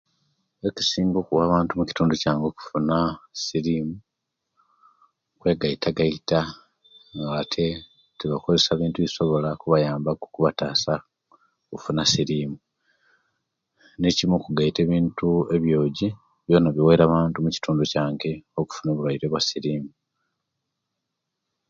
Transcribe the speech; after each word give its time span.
Ekisinga 0.67 1.17
okuwa 1.19 1.41
abantu 1.45 1.71
omukitundu 1.73 2.13
kyange 2.21 2.45
okufuna 2.47 2.97
sirimu 3.43 3.95
kwegaita 5.39 5.89
gaita 5.97 6.41
nate 7.15 7.67
tibakozesa 8.17 8.69
ebintu 8.73 8.97
ebisobila 8.99 9.49
okubatasa 10.23 10.93
okufuna 11.71 12.03
sirimu 12.11 12.57
nekimu 13.99 14.33
okugaita 14.37 14.79
ebintu 14.83 15.29
ebyogi 15.55 16.09
byona 16.45 16.69
biwere 16.75 17.01
abantu 17.05 17.35
bamukitundu 17.37 17.83
kyange 17.91 18.31
okufuna 18.59 18.89
obulwaire 18.91 19.25
bwa 19.29 19.41
sirimu 19.47 19.91